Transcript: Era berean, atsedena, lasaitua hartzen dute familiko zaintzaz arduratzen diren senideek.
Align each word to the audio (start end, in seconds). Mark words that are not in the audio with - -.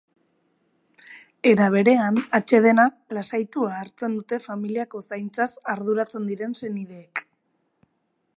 Era 1.49 1.67
berean, 1.75 2.17
atsedena, 2.39 2.85
lasaitua 3.17 3.77
hartzen 3.83 4.17
dute 4.21 4.41
familiko 4.47 5.05
zaintzaz 5.11 5.49
arduratzen 5.77 6.29
diren 6.33 6.59
senideek. 6.63 7.25